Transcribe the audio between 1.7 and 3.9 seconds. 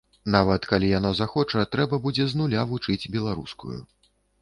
трэба будзе з нуля вучыць беларускую.